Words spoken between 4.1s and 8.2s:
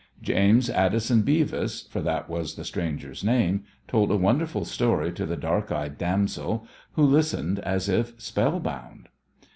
wonderful story to the dark eyed damsel, who listened as if